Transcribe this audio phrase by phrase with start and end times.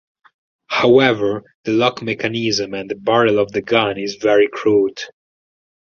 [0.65, 4.99] However the lock mechanism and the barrel of the gun is very crude.